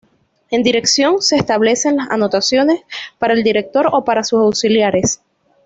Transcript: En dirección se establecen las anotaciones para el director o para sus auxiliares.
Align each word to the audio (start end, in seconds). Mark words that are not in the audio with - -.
En 0.49 0.63
dirección 0.63 1.21
se 1.21 1.35
establecen 1.35 1.97
las 1.97 2.09
anotaciones 2.09 2.81
para 3.19 3.35
el 3.35 3.43
director 3.43 3.87
o 3.91 4.03
para 4.03 4.23
sus 4.23 4.39
auxiliares. 4.39 5.21